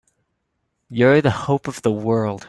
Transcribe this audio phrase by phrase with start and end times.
[0.89, 2.39] You're the hope of the world!